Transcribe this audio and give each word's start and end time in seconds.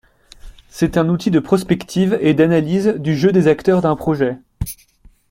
C'est 0.69 0.97
un 0.97 1.09
outil 1.09 1.29
de 1.29 1.37
prospective 1.39 2.17
et 2.21 2.33
d'analyse 2.33 2.87
du 2.97 3.15
jeu 3.15 3.31
des 3.31 3.47
acteurs 3.47 3.83
d'un 3.83 3.95
projet. 3.95 4.39